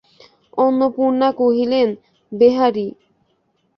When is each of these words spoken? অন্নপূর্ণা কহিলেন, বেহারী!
অন্নপূর্ণা 0.57 1.29
কহিলেন, 1.39 1.89
বেহারী! 2.31 2.87